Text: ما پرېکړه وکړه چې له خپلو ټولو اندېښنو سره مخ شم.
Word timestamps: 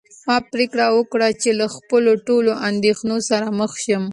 ما 0.27 0.37
پرېکړه 0.51 0.85
وکړه 0.91 1.27
چې 1.41 1.49
له 1.59 1.65
خپلو 1.75 2.11
ټولو 2.27 2.51
اندېښنو 2.69 3.17
سره 3.29 3.45
مخ 3.59 3.71
شم. 3.83 4.03